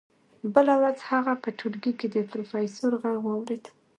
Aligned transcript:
بله 0.53 0.73
ورځ 0.81 0.99
هغه 1.11 1.33
په 1.43 1.49
ټولګي 1.59 1.93
کې 1.99 2.07
د 2.11 2.17
پروفیسور 2.31 2.91
غږ 3.01 3.17
واورېد 3.21 3.65